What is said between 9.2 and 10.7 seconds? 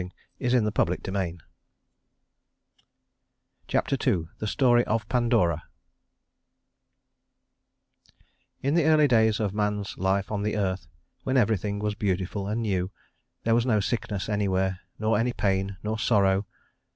of man's life on the